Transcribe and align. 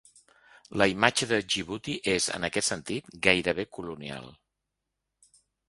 La 0.81 0.87
imatge 0.93 1.27
de 1.31 1.37
Djibouti 1.51 1.95
és, 2.15 2.31
en 2.39 2.49
aquest 2.49 2.69
sentit, 2.73 3.13
gairebé 3.29 3.69
colonial. 3.81 4.29